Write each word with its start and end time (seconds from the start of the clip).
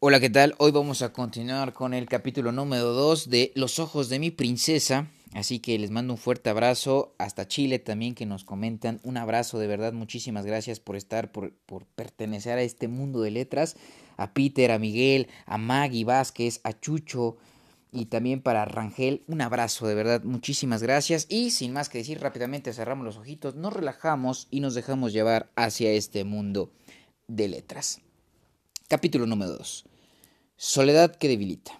Hola, 0.00 0.20
¿qué 0.20 0.30
tal? 0.30 0.54
Hoy 0.58 0.70
vamos 0.70 1.02
a 1.02 1.12
continuar 1.12 1.72
con 1.72 1.92
el 1.92 2.06
capítulo 2.06 2.52
número 2.52 2.92
2 2.92 3.30
de 3.30 3.50
Los 3.56 3.80
ojos 3.80 4.08
de 4.08 4.20
mi 4.20 4.30
princesa. 4.30 5.08
Así 5.34 5.58
que 5.58 5.76
les 5.76 5.90
mando 5.90 6.12
un 6.12 6.18
fuerte 6.20 6.50
abrazo 6.50 7.16
hasta 7.18 7.48
Chile 7.48 7.80
también 7.80 8.14
que 8.14 8.24
nos 8.24 8.44
comentan. 8.44 9.00
Un 9.02 9.16
abrazo 9.16 9.58
de 9.58 9.66
verdad, 9.66 9.92
muchísimas 9.92 10.46
gracias 10.46 10.78
por 10.78 10.94
estar, 10.94 11.32
por, 11.32 11.52
por 11.66 11.84
pertenecer 11.84 12.58
a 12.58 12.62
este 12.62 12.86
mundo 12.86 13.22
de 13.22 13.32
letras. 13.32 13.74
A 14.16 14.34
Peter, 14.34 14.70
a 14.70 14.78
Miguel, 14.78 15.26
a 15.46 15.58
Maggie 15.58 16.04
Vázquez, 16.04 16.60
a 16.62 16.78
Chucho 16.78 17.36
y 17.90 18.06
también 18.06 18.40
para 18.40 18.66
Rangel. 18.66 19.24
Un 19.26 19.40
abrazo 19.40 19.88
de 19.88 19.96
verdad, 19.96 20.22
muchísimas 20.22 20.80
gracias. 20.80 21.26
Y 21.28 21.50
sin 21.50 21.72
más 21.72 21.88
que 21.88 21.98
decir, 21.98 22.20
rápidamente 22.20 22.72
cerramos 22.72 23.04
los 23.04 23.16
ojitos, 23.16 23.56
nos 23.56 23.72
relajamos 23.72 24.46
y 24.52 24.60
nos 24.60 24.76
dejamos 24.76 25.12
llevar 25.12 25.50
hacia 25.56 25.90
este 25.90 26.22
mundo 26.22 26.70
de 27.26 27.48
letras. 27.48 28.00
Capítulo 28.90 29.26
número 29.26 29.52
2. 29.52 29.84
Soledad 30.56 31.14
que 31.14 31.28
debilita. 31.28 31.78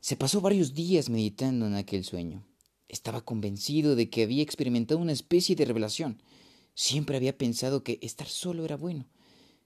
Se 0.00 0.16
pasó 0.16 0.40
varios 0.40 0.72
días 0.72 1.10
meditando 1.10 1.66
en 1.66 1.74
aquel 1.74 2.02
sueño. 2.02 2.46
Estaba 2.88 3.20
convencido 3.20 3.94
de 3.94 4.08
que 4.08 4.22
había 4.22 4.42
experimentado 4.42 4.98
una 4.98 5.12
especie 5.12 5.54
de 5.54 5.66
revelación. 5.66 6.22
Siempre 6.72 7.18
había 7.18 7.36
pensado 7.36 7.84
que 7.84 7.98
estar 8.00 8.26
solo 8.26 8.64
era 8.64 8.78
bueno. 8.78 9.06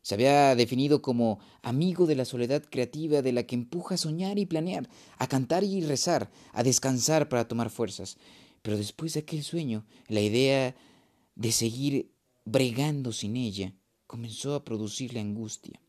Se 0.00 0.14
había 0.14 0.56
definido 0.56 1.00
como 1.00 1.38
amigo 1.62 2.06
de 2.06 2.16
la 2.16 2.24
soledad 2.24 2.64
creativa 2.68 3.22
de 3.22 3.30
la 3.30 3.44
que 3.44 3.54
empuja 3.54 3.94
a 3.94 3.98
soñar 3.98 4.40
y 4.40 4.46
planear, 4.46 4.88
a 5.16 5.28
cantar 5.28 5.62
y 5.62 5.80
rezar, 5.82 6.32
a 6.52 6.64
descansar 6.64 7.28
para 7.28 7.46
tomar 7.46 7.70
fuerzas. 7.70 8.18
Pero 8.62 8.76
después 8.76 9.14
de 9.14 9.20
aquel 9.20 9.44
sueño, 9.44 9.86
la 10.08 10.22
idea 10.22 10.74
de 11.36 11.52
seguir 11.52 12.10
bregando 12.44 13.12
sin 13.12 13.36
ella 13.36 13.76
comenzó 14.12 14.54
a 14.54 14.62
producirle 14.62 15.20
angustia. 15.20 15.80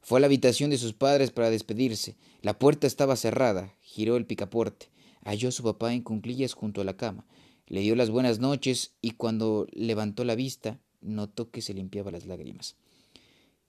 Fue 0.00 0.18
a 0.18 0.20
la 0.20 0.26
habitación 0.26 0.70
de 0.70 0.78
sus 0.78 0.94
padres 0.94 1.30
para 1.30 1.48
despedirse. 1.48 2.16
La 2.40 2.58
puerta 2.58 2.88
estaba 2.88 3.14
cerrada. 3.14 3.72
Giró 3.82 4.16
el 4.16 4.26
picaporte. 4.26 4.90
Halló 5.24 5.48
a 5.48 5.52
su 5.52 5.62
papá 5.62 5.94
en 5.94 6.02
cunclillas 6.02 6.54
junto 6.54 6.80
a 6.80 6.84
la 6.84 6.96
cama. 6.96 7.24
Le 7.68 7.82
dio 7.82 7.94
las 7.94 8.10
buenas 8.10 8.40
noches 8.40 8.96
y 9.00 9.12
cuando 9.12 9.68
levantó 9.70 10.24
la 10.24 10.34
vista 10.34 10.80
notó 11.00 11.52
que 11.52 11.62
se 11.62 11.72
limpiaba 11.72 12.10
las 12.10 12.26
lágrimas. 12.26 12.74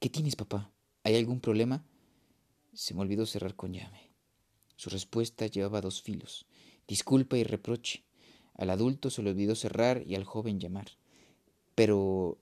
¿Qué 0.00 0.08
tienes, 0.08 0.34
papá? 0.34 0.72
¿Hay 1.04 1.14
algún 1.14 1.38
problema? 1.38 1.86
Se 2.72 2.94
me 2.94 3.02
olvidó 3.02 3.26
cerrar 3.26 3.54
con 3.54 3.74
llave. 3.74 4.10
Su 4.74 4.90
respuesta 4.90 5.46
llevaba 5.46 5.80
dos 5.80 6.02
filos, 6.02 6.46
disculpa 6.88 7.38
y 7.38 7.44
reproche. 7.44 8.02
Al 8.54 8.70
adulto 8.70 9.08
se 9.08 9.22
le 9.22 9.30
olvidó 9.30 9.54
cerrar 9.54 10.02
y 10.04 10.16
al 10.16 10.24
joven 10.24 10.58
llamar. 10.58 10.88
Pero 11.76 12.38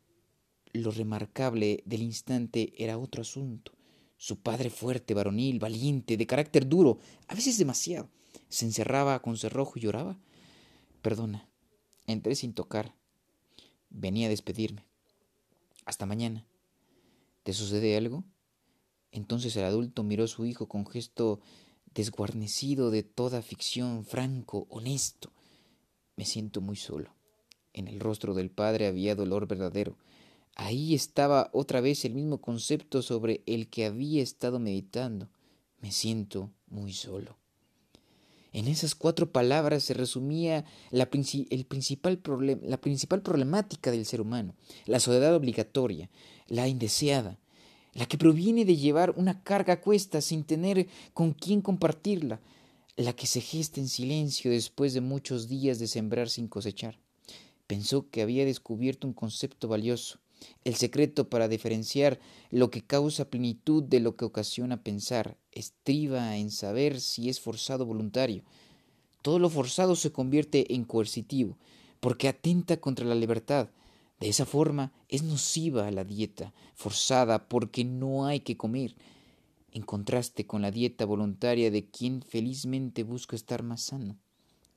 lo 0.73 0.91
remarcable 0.91 1.83
del 1.85 2.03
instante 2.03 2.73
era 2.77 2.99
otro 2.99 3.23
asunto. 3.23 3.73
Su 4.17 4.41
padre 4.41 4.71
fuerte, 4.71 5.15
varonil, 5.15 5.59
valiente, 5.59 6.17
de 6.17 6.27
carácter 6.27 6.69
duro, 6.69 6.99
a 7.27 7.35
veces 7.35 7.59
demasiado, 7.59 8.09
se 8.49 8.65
encerraba 8.65 9.21
con 9.21 9.37
cerrojo 9.37 9.75
y 9.77 9.83
lloraba. 9.83 10.19
Perdona, 11.03 11.49
entré 12.07 12.35
sin 12.35 12.55
tocar. 12.55 12.95
Venía 13.91 14.27
a 14.27 14.31
despedirme. 14.31 14.85
Hasta 15.85 16.07
mañana. 16.07 16.47
¿Te 17.43 17.53
sucede 17.53 17.97
algo? 17.97 18.25
Entonces 19.11 19.57
el 19.57 19.65
adulto 19.65 20.05
miró 20.05 20.25
a 20.25 20.29
su 20.29 20.47
hijo 20.47 20.69
con 20.69 20.87
gesto 20.87 21.41
desguarnecido 21.95 22.91
de 22.91 23.03
toda 23.03 23.43
ficción, 23.43 24.05
franco, 24.05 24.67
honesto. 24.71 25.33
Me 26.17 26.25
siento 26.25 26.61
muy 26.61 26.77
solo. 26.77 27.15
En 27.73 27.89
el 27.89 28.01
rostro 28.01 28.35
del 28.35 28.51
padre 28.51 28.87
había 28.87 29.15
dolor 29.15 29.47
verdadero. 29.47 29.97
Ahí 30.55 30.95
estaba 30.95 31.51
otra 31.53 31.81
vez 31.81 32.05
el 32.05 32.15
mismo 32.15 32.41
concepto 32.41 33.03
sobre 33.03 33.43
el 33.47 33.69
que 33.69 33.87
había 33.87 34.23
estado 34.23 34.59
meditando. 34.59 35.29
Me 35.81 35.91
siento 35.91 36.51
muy 36.69 36.93
solo. 36.93 37.39
En 38.53 38.69
esas 38.69 38.95
cuatro 38.95 39.33
palabras 39.33 39.83
se 39.83 39.95
resumía 39.95 40.67
la, 40.91 41.09
el 41.51 41.65
principal 41.65 42.21
la 42.63 42.77
principal 42.77 43.23
problemática 43.23 43.91
del 43.91 44.05
ser 44.05 44.21
humano, 44.21 44.55
la 44.85 45.01
soledad 45.01 45.35
obligatoria, 45.35 46.11
la 46.49 46.69
indeseada, 46.69 47.39
la 47.95 48.05
que 48.05 48.19
proviene 48.19 48.67
de 48.67 48.77
llevar 48.77 49.15
una 49.17 49.43
carga 49.43 49.75
a 49.75 49.81
cuesta 49.81 50.21
sin 50.21 50.45
tener 50.45 50.87
con 51.15 51.33
quién 51.33 51.63
compartirla, 51.63 52.41
la 52.97 53.15
que 53.15 53.27
se 53.27 53.41
gesta 53.41 53.81
en 53.81 53.89
silencio 53.89 54.51
después 54.51 54.93
de 54.93 55.01
muchos 55.01 55.49
días 55.49 55.79
de 55.79 55.87
sembrar 55.87 56.29
sin 56.29 56.47
cosechar. 56.47 56.99
Pensó 57.67 58.11
que 58.11 58.21
había 58.21 58.45
descubierto 58.45 59.07
un 59.07 59.15
concepto 59.15 59.67
valioso, 59.67 60.21
el 60.65 60.75
secreto 60.75 61.29
para 61.29 61.49
diferenciar 61.49 62.21
lo 62.51 62.71
que 62.71 62.83
causa 62.83 63.31
plenitud 63.31 63.83
de 63.83 64.01
lo 64.01 64.17
que 64.17 64.25
ocasiona 64.25 64.83
pensar 64.83 65.37
estriba 65.53 66.37
en 66.37 66.51
saber 66.51 67.01
si 67.01 67.29
es 67.29 67.41
forzado 67.41 67.87
voluntario. 67.87 68.43
Todo 69.23 69.39
lo 69.39 69.51
forzado 69.51 69.97
se 69.97 70.13
convierte 70.13 70.75
en 70.75 70.85
coercitivo, 70.85 71.57
porque 72.01 72.29
atenta 72.29 72.79
contra 72.79 73.07
la 73.07 73.15
libertad. 73.15 73.69
De 74.21 74.29
esa 74.29 74.47
forma 74.47 74.93
es 75.09 75.23
nociva 75.23 75.91
la 75.91 76.05
dieta 76.05 76.53
forzada 76.75 77.49
porque 77.49 77.85
no 77.85 78.27
hay 78.27 78.41
que 78.41 78.57
comer, 78.57 78.95
en 79.73 79.83
contraste 79.83 80.47
con 80.47 80.63
la 80.63 80.71
dieta 80.71 81.05
voluntaria 81.05 81.71
de 81.71 81.87
quien 81.87 82.23
felizmente 82.23 83.05
busca 83.05 83.37
estar 83.37 83.63
más 83.63 83.83
sano 83.83 84.17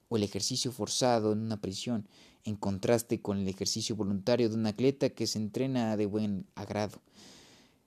o 0.10 0.18
el 0.18 0.24
ejercicio 0.24 0.72
forzado 0.72 1.34
en 1.34 1.40
una 1.40 1.62
prisión, 1.62 2.08
en 2.46 2.56
contraste 2.56 3.22
con 3.22 3.40
el 3.40 3.48
ejercicio 3.48 3.96
voluntario 3.96 4.48
de 4.48 4.56
un 4.56 4.68
atleta 4.68 5.10
que 5.10 5.28
se 5.28 5.40
entrena 5.40 5.98
de 5.98 6.06
buen 6.06 6.46
agrado. 6.56 7.02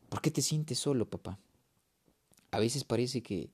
¿Por 0.08 0.20
qué 0.20 0.30
te 0.30 0.42
sientes 0.42 0.78
solo, 0.78 1.08
papá? 1.08 1.38
A 2.50 2.58
veces 2.58 2.84
parece 2.84 3.22
que 3.22 3.50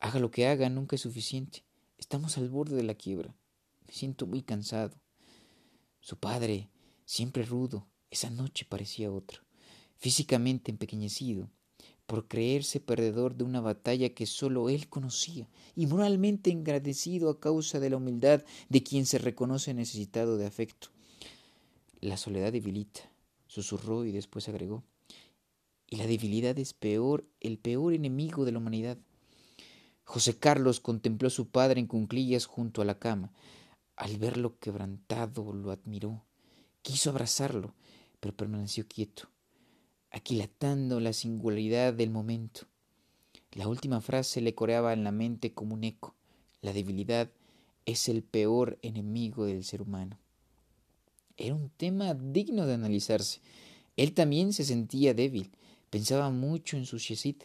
haga 0.00 0.18
lo 0.18 0.30
que 0.30 0.48
haga 0.48 0.68
nunca 0.68 0.96
es 0.96 1.02
suficiente. 1.02 1.64
Estamos 1.98 2.36
al 2.36 2.48
borde 2.48 2.76
de 2.76 2.82
la 2.82 2.94
quiebra. 2.94 3.34
Me 3.86 3.92
siento 3.92 4.26
muy 4.26 4.42
cansado. 4.42 5.00
Su 6.00 6.18
padre, 6.18 6.68
siempre 7.04 7.44
rudo, 7.44 7.86
esa 8.10 8.30
noche 8.30 8.66
parecía 8.68 9.12
otro, 9.12 9.42
físicamente 9.98 10.70
empequeñecido, 10.70 11.48
por 12.10 12.26
creerse 12.26 12.80
perdedor 12.80 13.36
de 13.36 13.44
una 13.44 13.60
batalla 13.60 14.08
que 14.08 14.26
sólo 14.26 14.68
él 14.68 14.88
conocía, 14.88 15.48
y 15.76 15.86
moralmente 15.86 16.50
engrandecido 16.50 17.30
a 17.30 17.38
causa 17.38 17.78
de 17.78 17.88
la 17.88 17.98
humildad 17.98 18.42
de 18.68 18.82
quien 18.82 19.06
se 19.06 19.18
reconoce 19.18 19.74
necesitado 19.74 20.36
de 20.36 20.44
afecto. 20.44 20.88
La 22.00 22.16
soledad 22.16 22.50
debilita, 22.50 23.02
susurró 23.46 24.04
y 24.04 24.10
después 24.10 24.48
agregó, 24.48 24.82
y 25.86 25.98
la 25.98 26.08
debilidad 26.08 26.58
es 26.58 26.72
peor, 26.72 27.28
el 27.38 27.58
peor 27.58 27.94
enemigo 27.94 28.44
de 28.44 28.50
la 28.50 28.58
humanidad. 28.58 28.98
José 30.02 30.36
Carlos 30.36 30.80
contempló 30.80 31.28
a 31.28 31.30
su 31.30 31.46
padre 31.46 31.78
en 31.78 31.86
cunclillas 31.86 32.46
junto 32.46 32.82
a 32.82 32.84
la 32.84 32.98
cama. 32.98 33.32
Al 33.94 34.16
verlo 34.16 34.58
quebrantado, 34.58 35.52
lo 35.52 35.70
admiró. 35.70 36.24
Quiso 36.82 37.10
abrazarlo, 37.10 37.72
pero 38.18 38.36
permaneció 38.36 38.88
quieto 38.88 39.28
aquilatando 40.10 41.00
la 41.00 41.12
singularidad 41.12 41.94
del 41.94 42.10
momento. 42.10 42.62
La 43.52 43.68
última 43.68 44.00
frase 44.00 44.40
le 44.40 44.54
coreaba 44.54 44.92
en 44.92 45.04
la 45.04 45.12
mente 45.12 45.52
como 45.52 45.74
un 45.74 45.84
eco. 45.84 46.14
La 46.62 46.72
debilidad 46.72 47.30
es 47.86 48.08
el 48.08 48.22
peor 48.22 48.78
enemigo 48.82 49.46
del 49.46 49.64
ser 49.64 49.82
humano. 49.82 50.18
Era 51.36 51.54
un 51.54 51.70
tema 51.70 52.14
digno 52.14 52.66
de 52.66 52.74
analizarse. 52.74 53.40
Él 53.96 54.12
también 54.12 54.52
se 54.52 54.64
sentía 54.64 55.14
débil, 55.14 55.50
pensaba 55.90 56.30
mucho 56.30 56.76
en 56.76 56.86
su 56.86 56.98
Shesit. 56.98 57.44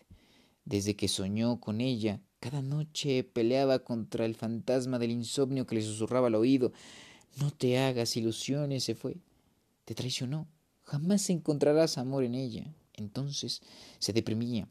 Desde 0.66 0.96
que 0.96 1.08
soñó 1.08 1.59
con 1.59 1.80
ella, 1.82 2.20
cada 2.40 2.62
noche 2.62 3.24
peleaba 3.24 3.80
contra 3.80 4.26
el 4.26 4.36
fantasma 4.36 5.00
del 5.00 5.12
insomnio 5.12 5.66
que 5.66 5.76
le 5.76 5.82
susurraba 5.82 6.28
al 6.28 6.36
oído. 6.36 6.74
No 7.40 7.52
te 7.52 7.80
hagas 7.80 8.18
ilusiones, 8.18 8.84
se 8.84 8.96
fue. 8.96 9.18
Te 9.86 9.96
traicionó. 9.96 10.47
Jamás 10.85 11.29
encontrarás 11.29 11.97
amor 11.97 12.23
en 12.23 12.35
ella. 12.35 12.73
Entonces 12.94 13.62
se 14.00 14.13
deprimía, 14.13 14.69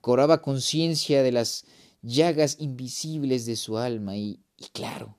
cobraba 0.00 0.40
conciencia 0.40 1.22
de 1.22 1.32
las 1.32 1.66
llagas 2.00 2.56
invisibles 2.58 3.44
de 3.44 3.56
su 3.56 3.76
alma 3.76 4.16
y, 4.16 4.40
y 4.56 4.64
claro, 4.72 5.16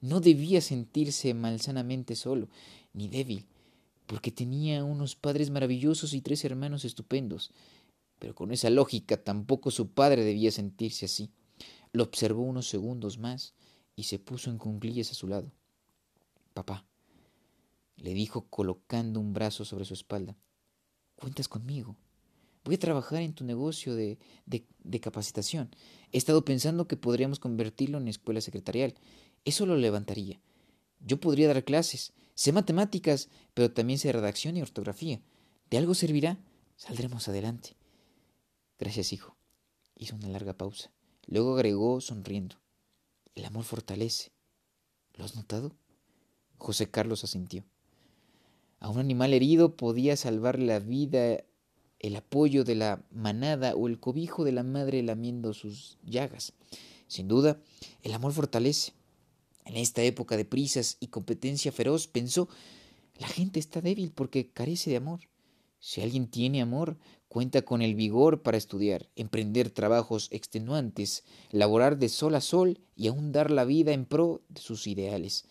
no 0.00 0.20
debía 0.20 0.60
sentirse 0.60 1.34
malsanamente 1.34 2.16
solo, 2.16 2.48
ni 2.94 3.08
débil, 3.08 3.46
porque 4.06 4.32
tenía 4.32 4.82
unos 4.82 5.14
padres 5.14 5.50
maravillosos 5.50 6.14
y 6.14 6.20
tres 6.20 6.44
hermanos 6.44 6.84
estupendos. 6.84 7.52
Pero 8.18 8.34
con 8.34 8.50
esa 8.50 8.70
lógica 8.70 9.22
tampoco 9.22 9.70
su 9.70 9.90
padre 9.90 10.24
debía 10.24 10.50
sentirse 10.50 11.06
así. 11.06 11.30
Lo 11.92 12.02
observó 12.02 12.42
unos 12.42 12.68
segundos 12.68 13.18
más 13.18 13.54
y 13.94 14.04
se 14.04 14.18
puso 14.18 14.50
en 14.50 14.58
cunclillas 14.58 15.10
a 15.10 15.14
su 15.14 15.28
lado. 15.28 15.52
Papá, 16.54 16.86
le 18.00 18.14
dijo 18.14 18.46
colocando 18.48 19.20
un 19.20 19.32
brazo 19.32 19.64
sobre 19.64 19.84
su 19.84 19.94
espalda. 19.94 20.36
Cuentas 21.16 21.48
conmigo. 21.48 21.96
Voy 22.64 22.74
a 22.74 22.78
trabajar 22.78 23.22
en 23.22 23.34
tu 23.34 23.44
negocio 23.44 23.94
de, 23.94 24.18
de, 24.46 25.00
capacitación. 25.00 25.70
He 26.12 26.18
estado 26.18 26.44
pensando 26.44 26.86
que 26.86 26.96
podríamos 26.96 27.38
convertirlo 27.38 27.98
en 27.98 28.08
escuela 28.08 28.40
secretarial. 28.40 28.94
Eso 29.44 29.66
lo 29.66 29.76
levantaría. 29.76 30.40
Yo 31.00 31.20
podría 31.20 31.48
dar 31.48 31.64
clases. 31.64 32.12
Sé 32.34 32.52
matemáticas, 32.52 33.28
pero 33.54 33.72
también 33.72 33.98
sé 33.98 34.12
redacción 34.12 34.56
y 34.56 34.62
ortografía. 34.62 35.22
¿De 35.70 35.78
algo 35.78 35.94
servirá? 35.94 36.38
Saldremos 36.76 37.28
adelante. 37.28 37.76
Gracias, 38.78 39.12
hijo. 39.12 39.36
Hizo 39.96 40.16
una 40.16 40.28
larga 40.28 40.54
pausa. 40.54 40.90
Luego 41.26 41.54
agregó 41.54 42.00
sonriendo. 42.00 42.56
El 43.34 43.44
amor 43.44 43.64
fortalece. 43.64 44.32
¿Lo 45.14 45.24
has 45.24 45.36
notado? 45.36 45.76
José 46.58 46.90
Carlos 46.90 47.24
asintió. 47.24 47.64
A 48.80 48.88
un 48.88 48.98
animal 48.98 49.34
herido 49.34 49.76
podía 49.76 50.16
salvarle 50.16 50.64
la 50.64 50.78
vida 50.78 51.44
el 51.98 52.16
apoyo 52.16 52.64
de 52.64 52.74
la 52.74 53.04
manada 53.10 53.76
o 53.76 53.86
el 53.86 54.00
cobijo 54.00 54.42
de 54.42 54.52
la 54.52 54.62
madre 54.62 55.02
lamiendo 55.02 55.52
sus 55.52 55.98
llagas. 56.02 56.54
Sin 57.06 57.28
duda, 57.28 57.60
el 58.02 58.14
amor 58.14 58.32
fortalece. 58.32 58.92
En 59.66 59.76
esta 59.76 60.02
época 60.02 60.38
de 60.38 60.46
prisas 60.46 60.96
y 60.98 61.08
competencia 61.08 61.72
feroz, 61.72 62.08
pensó, 62.08 62.48
la 63.18 63.28
gente 63.28 63.60
está 63.60 63.82
débil 63.82 64.12
porque 64.12 64.48
carece 64.50 64.88
de 64.88 64.96
amor. 64.96 65.20
Si 65.78 66.00
alguien 66.00 66.26
tiene 66.26 66.62
amor, 66.62 66.96
cuenta 67.28 67.62
con 67.62 67.82
el 67.82 67.94
vigor 67.94 68.40
para 68.40 68.56
estudiar, 68.56 69.10
emprender 69.14 69.70
trabajos 69.70 70.28
extenuantes, 70.30 71.24
laborar 71.50 71.98
de 71.98 72.08
sol 72.08 72.34
a 72.34 72.40
sol 72.40 72.80
y 72.96 73.08
aún 73.08 73.30
dar 73.30 73.50
la 73.50 73.64
vida 73.66 73.92
en 73.92 74.06
pro 74.06 74.40
de 74.48 74.62
sus 74.62 74.86
ideales. 74.86 75.44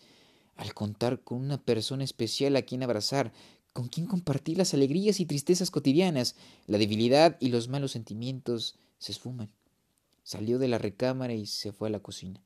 Al 0.60 0.74
contar 0.74 1.22
con 1.22 1.38
una 1.38 1.56
persona 1.56 2.04
especial 2.04 2.54
a 2.54 2.60
quien 2.60 2.82
abrazar, 2.82 3.32
con 3.72 3.88
quien 3.88 4.06
compartir 4.06 4.58
las 4.58 4.74
alegrías 4.74 5.18
y 5.18 5.24
tristezas 5.24 5.70
cotidianas, 5.70 6.36
la 6.66 6.76
debilidad 6.76 7.38
y 7.40 7.48
los 7.48 7.68
malos 7.68 7.92
sentimientos 7.92 8.78
se 8.98 9.12
esfuman. 9.12 9.50
Salió 10.22 10.58
de 10.58 10.68
la 10.68 10.76
recámara 10.76 11.32
y 11.32 11.46
se 11.46 11.72
fue 11.72 11.88
a 11.88 11.90
la 11.90 12.00
cocina. 12.00 12.42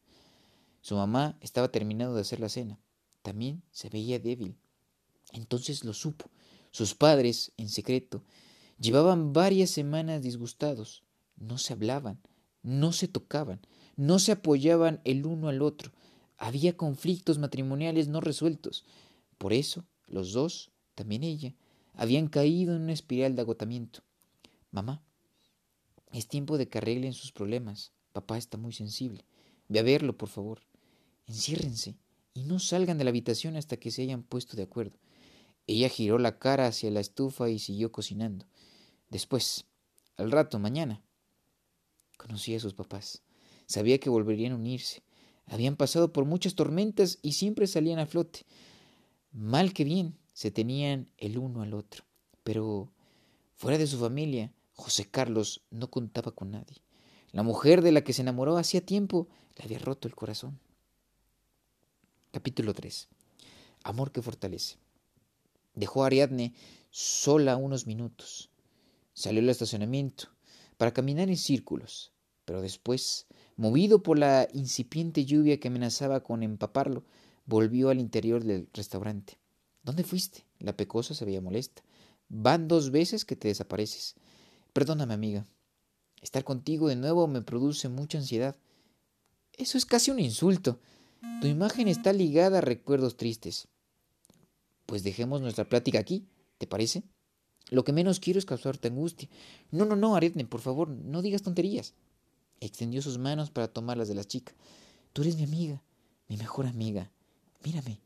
Su 0.81 0.95
mamá 0.95 1.37
estaba 1.41 1.73
terminando 1.73 2.15
de 2.15 2.21
hacer 2.21 2.39
la 2.39 2.49
cena. 2.49 2.79
También 3.23 3.65
se 3.73 3.89
veía 3.89 4.21
débil. 4.21 4.55
Entonces 5.33 5.83
lo 5.83 5.93
supo. 5.93 6.31
Sus 6.71 6.95
padres, 6.95 7.51
en 7.57 7.69
secreto, 7.69 8.23
llevaban 8.79 9.33
varias 9.33 9.71
semanas 9.71 10.23
disgustados. 10.23 11.03
No 11.37 11.59
se 11.59 11.73
hablaban, 11.73 12.21
no 12.63 12.93
se 12.93 13.09
tocaban, 13.09 13.67
no 13.97 14.21
se 14.21 14.31
apoyaban 14.31 15.01
el 15.03 15.27
uno 15.27 15.49
al 15.49 15.63
otro. 15.63 15.91
Había 16.37 16.77
conflictos 16.77 17.39
matrimoniales 17.39 18.09
no 18.09 18.21
resueltos. 18.21 18.85
Por 19.39 19.53
eso, 19.53 19.85
los 20.07 20.33
dos 20.33 20.71
también 20.95 21.23
ella, 21.23 21.55
habían 21.95 22.29
caído 22.29 22.75
en 22.75 22.83
una 22.83 22.93
espiral 22.93 23.37
de 23.37 23.43
agotamiento. 23.43 24.03
Mamá, 24.71 25.03
es 26.13 26.29
tiempo 26.29 26.59
de 26.59 26.69
que 26.69 26.79
arreglen 26.79 27.13
sus 27.13 27.33
problemas. 27.33 27.93
Papá 28.13 28.39
está 28.39 28.59
muy 28.59 28.73
sensible. 28.73 29.25
Ve 29.69 29.79
a 29.79 29.83
verlo, 29.83 30.17
por 30.17 30.29
favor. 30.29 30.61
Enciérrense 31.27 31.97
y 32.35 32.43
no 32.43 32.59
salgan 32.59 32.99
de 32.99 33.05
la 33.05 33.11
habitación 33.11 33.57
hasta 33.57 33.77
que 33.77 33.91
se 33.91 34.03
hayan 34.03 34.25
puesto 34.25 34.57
de 34.57 34.65
acuerdo. 34.65 34.99
Ella 35.67 35.89
giró 35.89 36.19
la 36.19 36.39
cara 36.39 36.67
hacia 36.67 36.91
la 36.91 37.01
estufa 37.01 37.49
y 37.49 37.59
siguió 37.59 37.93
cocinando. 37.93 38.47
Después, 39.09 39.67
al 40.17 40.31
rato, 40.31 40.59
mañana. 40.59 41.03
Conocía 42.19 42.57
a 42.57 42.61
sus 42.61 42.75
papás. 42.75 43.23
Sabía 43.67 43.99
que 43.99 44.11
volverían 44.11 44.53
a 44.53 44.57
unirse. 44.57 45.04
Habían 45.47 45.77
pasado 45.77 46.13
por 46.13 46.25
muchas 46.25 46.55
tormentas 46.55 47.19
y 47.23 47.33
siempre 47.33 47.67
salían 47.67 47.99
a 47.99 48.07
flote. 48.07 48.47
Mal 49.33 49.73
que 49.73 49.85
bien, 49.85 50.19
se 50.33 50.51
tenían 50.51 51.09
el 51.19 51.39
uno 51.39 51.63
al 51.63 51.75
otro. 51.75 52.05
Pero 52.43 52.93
fuera 53.55 53.79
de 53.79 53.87
su 53.87 53.99
familia, 53.99 54.53
José 54.73 55.09
Carlos 55.11 55.63
no 55.71 55.91
contaba 55.91 56.33
con 56.33 56.51
nadie. 56.51 56.83
La 57.33 57.43
mujer 57.43 57.83
de 57.83 57.93
la 57.93 58.05
que 58.05 58.13
se 58.13 58.23
enamoró 58.23 58.57
hacía 58.57 58.85
tiempo 58.85 59.29
le 59.57 59.65
había 59.65 59.79
roto 59.79 60.09
el 60.09 60.15
corazón. 60.15 60.61
Capítulo 62.31 62.75
3. 62.75 63.09
Amor 63.85 64.13
que 64.13 64.23
fortalece. 64.23 64.79
Dejó 65.75 66.03
a 66.03 66.07
Ariadne 66.07 66.55
sola 66.91 67.57
unos 67.57 67.87
minutos. 67.87 68.51
Salió 69.13 69.41
al 69.41 69.49
estacionamiento 69.49 70.29
para 70.77 70.93
caminar 70.93 71.29
en 71.29 71.37
círculos, 71.37 72.13
pero 72.45 72.61
después, 72.61 73.27
movido 73.57 74.03
por 74.03 74.19
la 74.19 74.49
incipiente 74.53 75.25
lluvia 75.25 75.61
que 75.61 75.69
amenazaba 75.69 76.23
con 76.23 76.43
empaparlo, 76.43 77.05
volvió 77.47 77.91
al 77.91 78.01
interior 78.01 78.45
del 78.45 78.69
restaurante. 78.73 79.39
¿Dónde 79.83 80.05
fuiste? 80.05 80.45
La 80.59 80.77
pecosa 80.77 81.15
se 81.15 81.25
veía 81.25 81.41
molesta. 81.41 81.83
Van 82.29 82.69
dos 82.69 82.91
veces 82.91 83.25
que 83.25 83.37
te 83.37 83.49
desapareces. 83.49 84.15
Perdóname, 84.73 85.15
amiga. 85.15 85.47
Estar 86.23 86.43
contigo 86.43 86.89
de 86.89 86.97
nuevo 86.97 87.27
me 87.29 87.43
produce 87.43 87.89
mucha 87.89 88.19
ansiedad. 88.19 88.57
Eso 89.53 89.79
es 89.79 89.85
casi 89.85 90.11
un 90.11 90.19
insulto. 90.19 90.81
Tu 91.41 91.47
imagen 91.47 91.89
está 91.89 92.13
ligada 92.13 92.59
a 92.59 92.63
recuerdos 92.63 93.17
tristes. 93.17 93.69
Pues 94.87 95.03
dejemos 95.03 95.41
nuestra 95.41 95.69
plática 95.69 95.99
aquí, 95.99 96.27
¿te 96.59 96.67
parece? 96.67 97.03
Lo 97.71 97.85
que 97.85 97.93
menos 97.93 98.21
quiero 98.21 98.39
es 98.39 98.45
causarte 98.45 98.89
angustia. 98.89 99.29
No, 99.71 99.85
no, 99.85 99.97
no, 99.97 100.17
Ariadne, 100.17 100.45
por 100.45 100.61
favor, 100.61 100.89
no 100.89 101.23
digas 101.23 101.43
tonterías. 101.43 101.95
Extendió 102.61 103.03
sus 103.03 103.19
manos 103.19 103.51
para 103.51 103.69
tomar 103.69 103.97
las 103.97 104.09
de 104.09 104.15
la 104.15 104.25
chica. 104.25 104.55
Tú 105.13 105.23
eres 105.23 105.37
mi 105.37 105.45
amiga, 105.45 105.83
mi 106.29 106.37
mejor 106.37 106.67
amiga. 106.67 107.11
Mírame, 107.65 108.01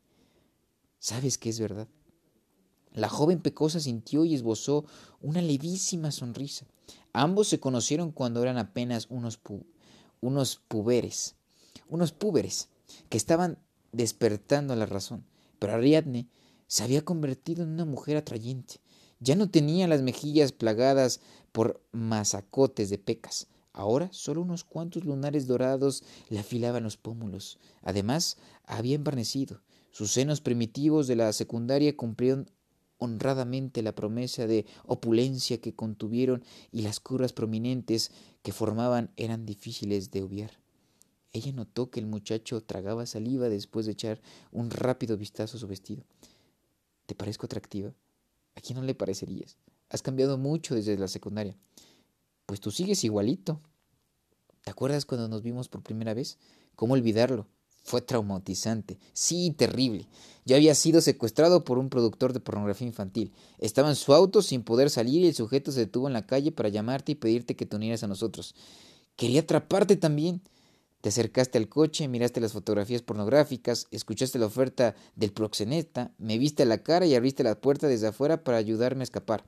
Sabes 0.99 1.37
que 1.37 1.49
es 1.49 1.59
verdad. 1.59 1.87
La 2.93 3.07
joven 3.07 3.39
pecosa 3.39 3.79
sintió 3.79 4.25
y 4.25 4.35
esbozó 4.35 4.85
una 5.21 5.41
levísima 5.41 6.11
sonrisa. 6.11 6.65
Ambos 7.13 7.47
se 7.47 7.59
conocieron 7.59 8.11
cuando 8.11 8.43
eran 8.43 8.57
apenas 8.57 9.07
unos, 9.09 9.39
unos 10.19 10.61
puberes, 10.67 11.35
unos 11.87 12.11
púberes, 12.11 12.67
que 13.07 13.17
estaban 13.17 13.59
despertando 13.93 14.75
la 14.75 14.85
razón. 14.85 15.25
Pero 15.57 15.73
Ariadne 15.73 16.27
se 16.67 16.83
había 16.83 17.05
convertido 17.05 17.63
en 17.63 17.69
una 17.69 17.85
mujer 17.85 18.17
atrayente. 18.17 18.81
Ya 19.21 19.35
no 19.35 19.49
tenía 19.49 19.87
las 19.87 20.01
mejillas 20.01 20.51
plagadas 20.51 21.21
por 21.53 21.81
masacotes 21.91 22.89
de 22.89 22.97
pecas. 22.97 23.47
Ahora 23.79 24.09
solo 24.11 24.41
unos 24.41 24.65
cuantos 24.65 25.05
lunares 25.05 25.47
dorados 25.47 26.03
le 26.27 26.37
afilaban 26.37 26.83
los 26.83 26.97
pómulos. 26.97 27.59
Además, 27.81 28.35
había 28.65 28.95
embarnecido, 28.95 29.61
sus 29.91 30.11
senos 30.11 30.41
primitivos 30.41 31.07
de 31.07 31.15
la 31.15 31.31
secundaria 31.31 31.95
cumplieron 31.95 32.51
honradamente 32.97 33.81
la 33.81 33.95
promesa 33.95 34.47
de 34.47 34.65
opulencia 34.85 35.61
que 35.61 35.75
contuvieron 35.75 36.43
y 36.73 36.81
las 36.81 36.99
curvas 36.99 37.31
prominentes 37.31 38.11
que 38.41 38.51
formaban 38.51 39.13
eran 39.15 39.45
difíciles 39.45 40.11
de 40.11 40.23
obviar. 40.23 40.51
Ella 41.31 41.53
notó 41.53 41.89
que 41.89 42.01
el 42.01 42.05
muchacho 42.05 42.59
tragaba 42.59 43.05
saliva 43.05 43.47
después 43.47 43.85
de 43.85 43.93
echar 43.93 44.19
un 44.51 44.71
rápido 44.71 45.15
vistazo 45.15 45.55
a 45.55 45.59
su 45.61 45.67
vestido. 45.67 46.03
¿Te 47.05 47.15
parezco 47.15 47.45
atractiva? 47.45 47.93
¿A 48.55 48.59
quién 48.59 48.77
no 48.77 48.83
le 48.83 48.93
parecerías? 48.93 49.55
Has 49.87 50.01
cambiado 50.01 50.37
mucho 50.37 50.75
desde 50.75 50.97
la 50.97 51.07
secundaria. 51.07 51.55
Pues 52.45 52.59
tú 52.59 52.71
sigues 52.71 53.03
igualito. 53.03 53.61
¿Te 54.63 54.71
acuerdas 54.71 55.05
cuando 55.05 55.27
nos 55.27 55.41
vimos 55.41 55.69
por 55.69 55.83
primera 55.83 56.13
vez? 56.13 56.37
¿Cómo 56.75 56.93
olvidarlo? 56.93 57.47
Fue 57.83 58.01
traumatizante, 58.01 58.99
sí, 59.13 59.51
terrible. 59.57 60.07
Ya 60.45 60.57
había 60.57 60.75
sido 60.75 61.01
secuestrado 61.01 61.63
por 61.63 61.77
un 61.77 61.89
productor 61.89 62.33
de 62.33 62.39
pornografía 62.39 62.87
infantil. 62.87 63.33
Estaba 63.57 63.89
en 63.89 63.95
su 63.95 64.13
auto 64.13 64.41
sin 64.41 64.63
poder 64.63 64.89
salir 64.89 65.23
y 65.23 65.27
el 65.27 65.33
sujeto 65.33 65.71
se 65.71 65.81
detuvo 65.81 66.07
en 66.07 66.13
la 66.13 66.25
calle 66.25 66.51
para 66.51 66.69
llamarte 66.69 67.13
y 67.13 67.15
pedirte 67.15 67.55
que 67.55 67.65
te 67.65 67.75
unieras 67.75 68.03
a 68.03 68.07
nosotros. 68.07 68.53
Quería 69.15 69.41
atraparte 69.41 69.95
también. 69.95 70.41
Te 71.01 71.09
acercaste 71.09 71.57
al 71.57 71.69
coche, 71.69 72.09
miraste 72.09 72.41
las 72.41 72.51
fotografías 72.51 73.01
pornográficas, 73.01 73.87
escuchaste 73.89 74.37
la 74.37 74.47
oferta 74.47 74.95
del 75.15 75.31
proxeneta, 75.31 76.13
me 76.17 76.37
viste 76.37 76.65
la 76.65 76.83
cara 76.83 77.05
y 77.05 77.15
abriste 77.15 77.41
la 77.41 77.59
puerta 77.61 77.87
desde 77.87 78.07
afuera 78.07 78.43
para 78.43 78.57
ayudarme 78.57 79.01
a 79.01 79.03
escapar. 79.03 79.45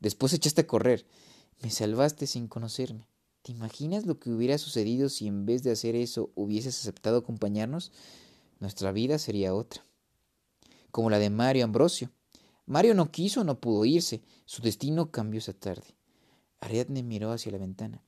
Después 0.00 0.32
echaste 0.32 0.62
a 0.62 0.66
correr. 0.66 1.06
Me 1.62 1.70
salvaste 1.70 2.26
sin 2.26 2.48
conocerme. 2.48 3.06
¿Te 3.46 3.52
imaginas 3.52 4.06
lo 4.06 4.18
que 4.18 4.30
hubiera 4.30 4.58
sucedido 4.58 5.08
si 5.08 5.28
en 5.28 5.46
vez 5.46 5.62
de 5.62 5.70
hacer 5.70 5.94
eso 5.94 6.32
hubieses 6.34 6.80
aceptado 6.80 7.18
acompañarnos? 7.18 7.92
Nuestra 8.58 8.90
vida 8.90 9.20
sería 9.20 9.54
otra. 9.54 9.86
Como 10.90 11.10
la 11.10 11.20
de 11.20 11.30
Mario 11.30 11.62
Ambrosio. 11.62 12.10
Mario 12.64 12.94
no 12.94 13.12
quiso, 13.12 13.44
no 13.44 13.60
pudo 13.60 13.84
irse. 13.84 14.20
Su 14.46 14.62
destino 14.62 15.12
cambió 15.12 15.38
esa 15.38 15.52
tarde. 15.52 15.94
Ariadne 16.58 17.04
miró 17.04 17.30
hacia 17.30 17.52
la 17.52 17.58
ventana. 17.58 18.02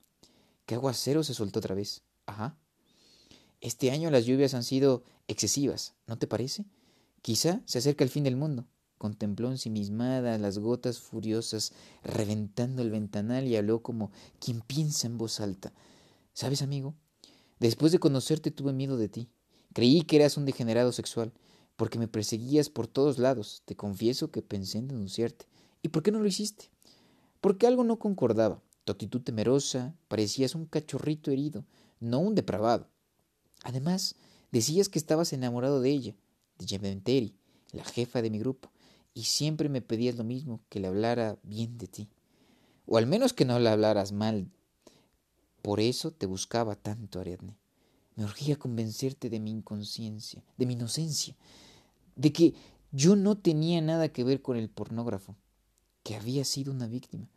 ¿Qué 0.67 0.75
aguacero 0.75 1.23
se 1.23 1.35
soltó 1.35 1.61
otra 1.61 1.77
vez? 1.77 2.03
Ajá. 2.27 2.59
Este 3.61 3.93
año 3.93 4.11
las 4.11 4.27
lluvias 4.27 4.55
han 4.55 4.65
sido 4.65 5.05
excesivas, 5.29 5.95
¿no 6.09 6.19
te 6.19 6.27
parece? 6.27 6.65
Quizá 7.23 7.63
se 7.65 7.79
acerca 7.79 8.03
el 8.03 8.11
fin 8.11 8.25
del 8.25 8.35
mundo. 8.35 8.67
Contempló 8.99 9.51
ensimismada 9.51 10.37
las 10.39 10.59
gotas 10.59 10.99
furiosas 10.99 11.73
reventando 12.03 12.83
el 12.83 12.91
ventanal 12.91 13.47
y 13.47 13.57
habló 13.57 13.81
como 13.81 14.11
quien 14.41 14.61
piensa 14.61 15.07
en 15.07 15.19
voz 15.19 15.41
alta. 15.41 15.73
¿Sabes, 16.35 16.63
amigo? 16.63 16.95
Después 17.61 17.93
de 17.93 17.99
conocerte 17.99 18.51
tuve 18.51 18.73
miedo 18.73 18.97
de 18.97 19.09
ti. 19.09 19.29
Creí 19.73 20.03
que 20.03 20.17
eras 20.17 20.37
un 20.37 20.45
degenerado 20.45 20.93
sexual, 20.93 21.33
porque 21.77 21.99
me 21.99 22.09
perseguías 22.09 22.71
por 22.71 22.89
todos 22.89 23.19
lados. 23.19 23.63
Te 23.65 23.77
confieso 23.77 24.31
que 24.31 24.43
pensé 24.43 24.79
en 24.79 24.89
denunciarte. 24.89 25.47
¿Y 25.83 25.89
por 25.89 26.03
qué 26.03 26.11
no 26.11 26.19
lo 26.19 26.27
hiciste? 26.27 26.71
Porque 27.41 27.67
algo 27.67 27.85
no 27.85 27.99
concordaba. 27.99 28.61
Tu 28.85 28.93
actitud 28.93 29.21
temerosa, 29.21 29.95
parecías 30.09 30.55
un 30.55 30.67
cachorrito 30.67 31.31
herido, 31.31 31.65
no 32.01 32.19
un 32.19 32.35
depravado. 32.35 32.89
Además, 33.63 34.17
decías 34.51 34.89
que 34.89 34.99
estabas 34.99 35.33
enamorado 35.33 35.81
de 35.81 35.91
ella, 35.91 36.17
de 36.59 36.67
Yementeri, 36.67 37.37
la 37.73 37.85
jefa 37.85 38.23
de 38.23 38.31
mi 38.31 38.39
grupo, 38.39 38.71
y 39.19 39.25
siempre 39.25 39.69
me 39.69 39.83
pedías 39.83 40.15
lo 40.15 40.23
mismo, 40.23 40.61
que 40.69 40.79
le 40.79 40.87
hablara 40.87 41.41
bien 41.43 41.77
de 41.77 41.89
ti. 41.89 42.09
O 42.87 42.99
al 42.99 43.09
menos 43.09 43.33
que 43.33 43.45
no 43.45 43.59
le 43.59 43.69
hablaras 43.69 44.13
mal 44.13 44.49
Por 45.61 45.81
eso 45.81 46.13
te 46.13 46.27
buscaba 46.27 46.77
tanto, 46.77 47.19
Ariadne. 47.19 47.57
Me 48.15 48.23
urgía 48.23 48.55
convencerte 48.55 49.29
de 49.29 49.41
mi 49.41 49.51
inconsciencia, 49.51 50.45
de 50.57 50.67
mi 50.67 50.75
inocencia, 50.75 51.35
de 52.15 52.33
que 52.33 52.55
yo 52.93 53.17
no 53.17 53.37
tenía 53.37 53.81
nada 53.81 54.09
que 54.09 54.23
ver 54.23 54.41
con 54.41 54.57
el 54.57 54.71
pornógrafo, 54.71 55.35
que 56.05 56.15
había 56.15 56.45
sido 56.45 56.73
una 56.73 56.87
víctima. 56.87 57.29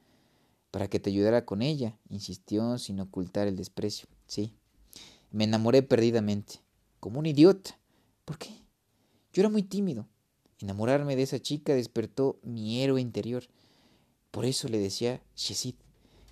Para 0.69 0.88
que 0.88 1.00
te 1.00 1.09
ayudara 1.09 1.45
con 1.45 1.63
ella, 1.63 1.97
insistió 2.09 2.77
sin 2.77 3.00
ocultar 3.00 3.47
el 3.47 3.55
desprecio. 3.55 4.07
Sí, 4.27 4.53
me 5.31 5.45
enamoré 5.45 5.81
perdidamente, 5.81 6.61
como 7.00 7.17
un 7.17 7.25
idiota. 7.25 7.79
¿Por 8.23 8.38
qué? 8.38 8.51
Yo 9.33 9.41
era 9.41 9.50
muy 9.50 9.63
tímido. 9.63 10.07
Enamorarme 10.62 11.15
de 11.15 11.24
esa 11.24 11.39
chica 11.39 11.74
despertó 11.74 12.39
mi 12.44 12.82
héroe 12.82 13.01
interior. 13.01 13.44
Por 14.30 14.46
eso 14.46 14.68
le 14.70 14.77
decía 14.77 15.22
Shesid. 15.36 15.75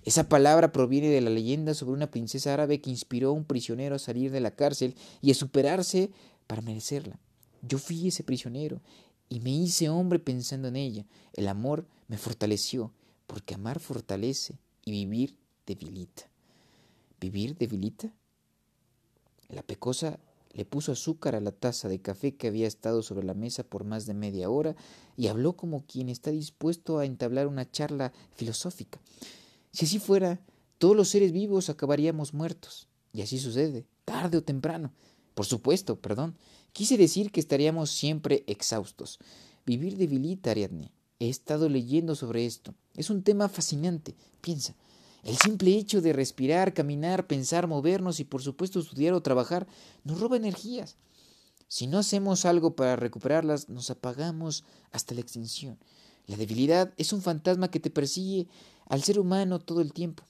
Esa 0.04 0.28
palabra 0.28 0.72
proviene 0.72 1.08
de 1.08 1.20
la 1.20 1.30
leyenda 1.30 1.74
sobre 1.74 1.92
una 1.92 2.10
princesa 2.10 2.54
árabe 2.54 2.80
que 2.80 2.90
inspiró 2.90 3.30
a 3.30 3.32
un 3.32 3.44
prisionero 3.44 3.96
a 3.96 3.98
salir 3.98 4.30
de 4.30 4.40
la 4.40 4.54
cárcel 4.54 4.94
y 5.20 5.30
a 5.30 5.34
superarse 5.34 6.10
para 6.46 6.62
merecerla. 6.62 7.18
Yo 7.62 7.78
fui 7.78 8.08
ese 8.08 8.24
prisionero 8.24 8.80
y 9.28 9.40
me 9.40 9.50
hice 9.50 9.88
hombre 9.88 10.18
pensando 10.18 10.68
en 10.68 10.76
ella. 10.76 11.06
El 11.34 11.48
amor 11.48 11.86
me 12.08 12.16
fortaleció, 12.16 12.92
porque 13.26 13.54
amar 13.54 13.78
fortalece 13.78 14.58
y 14.84 14.90
vivir 14.92 15.36
debilita. 15.66 16.30
¿Vivir 17.20 17.56
debilita? 17.56 18.12
La 19.48 19.62
pecosa 19.62 20.18
le 20.52 20.64
puso 20.64 20.92
azúcar 20.92 21.34
a 21.34 21.40
la 21.40 21.52
taza 21.52 21.88
de 21.88 22.00
café 22.00 22.34
que 22.34 22.48
había 22.48 22.66
estado 22.66 23.02
sobre 23.02 23.24
la 23.24 23.34
mesa 23.34 23.62
por 23.62 23.84
más 23.84 24.06
de 24.06 24.14
media 24.14 24.50
hora 24.50 24.74
y 25.16 25.28
habló 25.28 25.56
como 25.56 25.84
quien 25.86 26.08
está 26.08 26.30
dispuesto 26.30 26.98
a 26.98 27.06
entablar 27.06 27.46
una 27.46 27.70
charla 27.70 28.12
filosófica. 28.34 29.00
Si 29.72 29.84
así 29.84 29.98
fuera, 29.98 30.40
todos 30.78 30.96
los 30.96 31.08
seres 31.08 31.32
vivos 31.32 31.70
acabaríamos 31.70 32.34
muertos. 32.34 32.88
Y 33.12 33.22
así 33.22 33.38
sucede, 33.38 33.86
tarde 34.04 34.38
o 34.38 34.42
temprano. 34.42 34.92
Por 35.34 35.46
supuesto, 35.46 36.00
perdón. 36.00 36.36
Quise 36.72 36.96
decir 36.96 37.30
que 37.32 37.40
estaríamos 37.40 37.90
siempre 37.90 38.44
exhaustos. 38.46 39.18
Vivir 39.66 39.96
debilita, 39.96 40.50
Ariadne. 40.50 40.92
He 41.18 41.28
estado 41.28 41.68
leyendo 41.68 42.14
sobre 42.14 42.46
esto. 42.46 42.74
Es 42.96 43.10
un 43.10 43.22
tema 43.22 43.48
fascinante. 43.48 44.16
Piensa. 44.40 44.74
El 45.22 45.36
simple 45.36 45.76
hecho 45.76 46.00
de 46.00 46.12
respirar, 46.12 46.72
caminar, 46.72 47.26
pensar, 47.26 47.66
movernos 47.66 48.20
y 48.20 48.24
por 48.24 48.42
supuesto 48.42 48.80
estudiar 48.80 49.12
o 49.12 49.22
trabajar 49.22 49.66
nos 50.04 50.20
roba 50.20 50.36
energías. 50.36 50.96
Si 51.68 51.86
no 51.86 51.98
hacemos 51.98 52.46
algo 52.46 52.74
para 52.74 52.96
recuperarlas, 52.96 53.68
nos 53.68 53.90
apagamos 53.90 54.64
hasta 54.90 55.14
la 55.14 55.20
extinción. 55.20 55.78
La 56.26 56.36
debilidad 56.36 56.92
es 56.96 57.12
un 57.12 57.22
fantasma 57.22 57.70
que 57.70 57.80
te 57.80 57.90
persigue 57.90 58.48
al 58.86 59.02
ser 59.02 59.18
humano 59.18 59.60
todo 59.60 59.80
el 59.80 59.92
tiempo. 59.92 60.24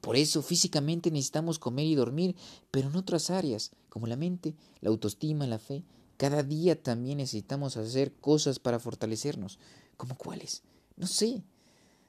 Por 0.00 0.16
eso 0.16 0.42
físicamente 0.42 1.10
necesitamos 1.10 1.58
comer 1.58 1.86
y 1.86 1.94
dormir, 1.94 2.36
pero 2.70 2.88
en 2.88 2.96
otras 2.96 3.30
áreas, 3.30 3.72
como 3.88 4.06
la 4.06 4.16
mente, 4.16 4.54
la 4.80 4.90
autoestima, 4.90 5.46
la 5.46 5.58
fe, 5.58 5.84
cada 6.16 6.42
día 6.42 6.82
también 6.82 7.18
necesitamos 7.18 7.76
hacer 7.76 8.12
cosas 8.14 8.58
para 8.58 8.78
fortalecernos. 8.78 9.58
¿Como 9.96 10.16
cuáles? 10.16 10.62
No 10.96 11.06
sé. 11.06 11.42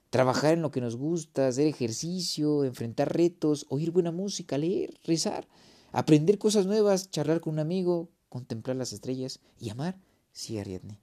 Trabajar 0.10 0.54
en 0.54 0.62
lo 0.62 0.72
que 0.72 0.82
nos 0.82 0.96
gusta, 0.96 1.48
hacer 1.48 1.68
ejercicio, 1.68 2.64
enfrentar 2.64 3.16
retos, 3.16 3.66
oír 3.70 3.92
buena 3.92 4.12
música, 4.12 4.58
leer, 4.58 5.00
rezar, 5.04 5.48
aprender 5.92 6.40
cosas 6.40 6.66
nuevas, 6.66 7.12
charlar 7.12 7.42
con 7.42 7.54
un 7.54 7.60
amigo, 7.60 8.10
contemplar 8.28 8.76
las 8.76 8.94
estrellas 8.94 9.40
y 9.60 9.70
amar. 9.70 10.00
Sí, 10.32 10.58
Ariadne. 10.58 11.00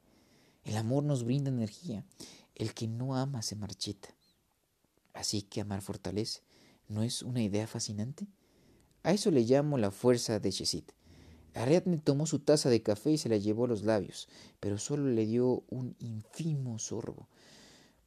El 0.64 0.76
amor 0.76 1.04
nos 1.04 1.24
brinda 1.24 1.50
energía. 1.50 2.04
El 2.54 2.74
que 2.74 2.88
no 2.88 3.14
ama 3.14 3.42
se 3.42 3.54
marchita. 3.54 4.08
Así 5.14 5.42
que 5.42 5.60
amar 5.60 5.82
fortalece. 5.82 6.42
¿No 6.88 7.02
es 7.02 7.22
una 7.22 7.42
idea 7.42 7.66
fascinante? 7.66 8.26
A 9.02 9.12
eso 9.12 9.30
le 9.30 9.42
llamo 9.42 9.78
la 9.78 9.90
fuerza 9.92 10.40
de 10.40 10.50
Chesit. 10.50 10.90
Ariadne 11.54 11.98
tomó 11.98 12.26
su 12.26 12.40
taza 12.40 12.68
de 12.68 12.82
café 12.82 13.12
y 13.12 13.18
se 13.18 13.28
la 13.28 13.36
llevó 13.36 13.64
a 13.64 13.68
los 13.68 13.82
labios, 13.82 14.28
pero 14.60 14.78
solo 14.78 15.08
le 15.08 15.24
dio 15.24 15.64
un 15.70 15.96
ínfimo 16.00 16.78
sorbo, 16.78 17.28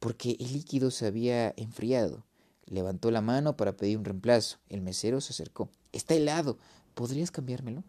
porque 0.00 0.36
el 0.40 0.52
líquido 0.52 0.90
se 0.90 1.06
había 1.06 1.54
enfriado. 1.56 2.24
Levantó 2.66 3.10
la 3.10 3.20
mano 3.20 3.56
para 3.56 3.76
pedir 3.76 3.98
un 3.98 4.04
reemplazo. 4.04 4.58
El 4.68 4.80
mesero 4.80 5.20
se 5.20 5.32
acercó. 5.32 5.68
Está 5.92 6.14
helado. 6.14 6.58
¿Podrías 6.94 7.30
cambiármelo? 7.30 7.84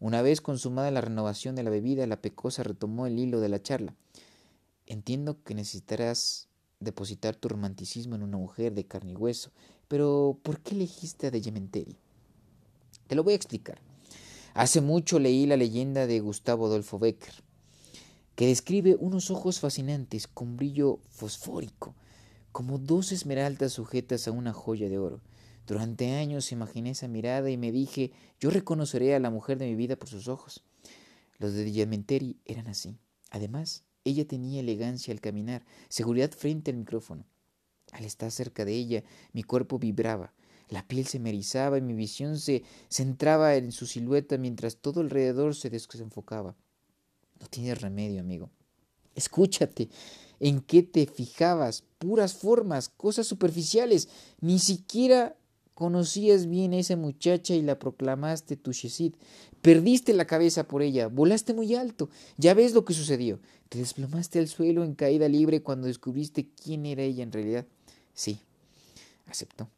Una 0.00 0.22
vez 0.22 0.40
consumada 0.40 0.90
la 0.90 1.00
renovación 1.00 1.56
de 1.56 1.64
la 1.64 1.70
bebida, 1.70 2.06
la 2.06 2.22
pecosa 2.22 2.62
retomó 2.62 3.06
el 3.06 3.18
hilo 3.18 3.40
de 3.40 3.48
la 3.48 3.60
charla. 3.60 3.94
Entiendo 4.86 5.42
que 5.42 5.54
necesitarás 5.54 6.48
depositar 6.80 7.34
tu 7.34 7.48
romanticismo 7.48 8.14
en 8.14 8.22
una 8.22 8.36
mujer 8.36 8.74
de 8.74 8.86
carne 8.86 9.12
y 9.12 9.16
hueso, 9.16 9.50
pero 9.88 10.38
¿por 10.42 10.60
qué 10.60 10.74
elegiste 10.74 11.26
a 11.26 11.30
de 11.30 11.40
Yementeri? 11.40 11.96
Te 13.08 13.16
lo 13.16 13.24
voy 13.24 13.32
a 13.32 13.36
explicar. 13.36 13.80
Hace 14.54 14.80
mucho 14.80 15.18
leí 15.18 15.46
la 15.46 15.56
leyenda 15.56 16.06
de 16.06 16.20
Gustavo 16.20 16.66
Adolfo 16.66 16.98
Becker, 16.98 17.42
que 18.38 18.46
describe 18.46 18.94
unos 19.00 19.32
ojos 19.32 19.58
fascinantes 19.58 20.28
con 20.28 20.56
brillo 20.56 21.00
fosfórico, 21.08 21.96
como 22.52 22.78
dos 22.78 23.10
esmeraldas 23.10 23.72
sujetas 23.72 24.28
a 24.28 24.30
una 24.30 24.52
joya 24.52 24.88
de 24.88 24.96
oro. 24.96 25.20
Durante 25.66 26.12
años 26.14 26.52
imaginé 26.52 26.90
esa 26.90 27.08
mirada 27.08 27.50
y 27.50 27.56
me 27.56 27.72
dije, 27.72 28.12
yo 28.38 28.50
reconoceré 28.50 29.16
a 29.16 29.18
la 29.18 29.30
mujer 29.30 29.58
de 29.58 29.66
mi 29.66 29.74
vida 29.74 29.96
por 29.96 30.08
sus 30.08 30.28
ojos. 30.28 30.62
Los 31.38 31.54
de 31.54 31.64
Diamenteri 31.64 32.38
eran 32.44 32.68
así. 32.68 32.96
Además, 33.30 33.82
ella 34.04 34.24
tenía 34.24 34.60
elegancia 34.60 35.12
al 35.12 35.20
caminar, 35.20 35.66
seguridad 35.88 36.30
frente 36.30 36.70
al 36.70 36.76
micrófono. 36.76 37.24
Al 37.90 38.04
estar 38.04 38.30
cerca 38.30 38.64
de 38.64 38.72
ella, 38.72 39.02
mi 39.32 39.42
cuerpo 39.42 39.80
vibraba, 39.80 40.32
la 40.68 40.86
piel 40.86 41.06
se 41.06 41.18
me 41.18 41.32
y 41.32 41.80
mi 41.80 41.94
visión 41.94 42.38
se 42.38 42.62
centraba 42.88 43.56
en 43.56 43.72
su 43.72 43.86
silueta 43.86 44.38
mientras 44.38 44.76
todo 44.76 45.00
alrededor 45.00 45.56
se 45.56 45.70
desenfocaba. 45.70 46.54
No 47.40 47.46
tienes 47.48 47.80
remedio, 47.80 48.20
amigo. 48.20 48.50
Escúchate. 49.14 49.88
¿En 50.40 50.60
qué 50.60 50.82
te 50.82 51.06
fijabas? 51.06 51.84
Puras 51.98 52.34
formas, 52.34 52.88
cosas 52.88 53.26
superficiales. 53.26 54.08
Ni 54.40 54.58
siquiera 54.58 55.36
Conocías 55.78 56.48
bien 56.48 56.72
a 56.72 56.78
esa 56.78 56.96
muchacha 56.96 57.54
y 57.54 57.62
la 57.62 57.78
proclamaste 57.78 58.56
tu 58.56 58.72
Shesid. 58.72 59.14
Perdiste 59.62 60.12
la 60.12 60.24
cabeza 60.24 60.66
por 60.66 60.82
ella, 60.82 61.06
volaste 61.06 61.54
muy 61.54 61.76
alto. 61.76 62.10
Ya 62.36 62.52
ves 62.52 62.74
lo 62.74 62.84
que 62.84 62.94
sucedió. 62.94 63.38
Te 63.68 63.78
desplomaste 63.78 64.40
al 64.40 64.48
suelo 64.48 64.82
en 64.82 64.96
caída 64.96 65.28
libre 65.28 65.62
cuando 65.62 65.86
descubriste 65.86 66.48
quién 66.60 66.84
era 66.84 67.04
ella 67.04 67.22
en 67.22 67.30
realidad. 67.30 67.64
Sí, 68.12 68.40
aceptó. 69.26 69.70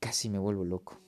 Casi 0.00 0.30
me 0.30 0.38
vuelvo 0.38 0.64
loco. 0.64 0.98